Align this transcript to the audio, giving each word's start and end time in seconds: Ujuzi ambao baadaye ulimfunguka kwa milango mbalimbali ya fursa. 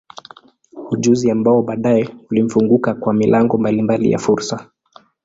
Ujuzi 0.91 1.31
ambao 1.31 1.61
baadaye 1.61 2.09
ulimfunguka 2.31 2.93
kwa 2.93 3.13
milango 3.13 3.57
mbalimbali 3.57 4.11
ya 4.11 4.19
fursa. 4.19 4.69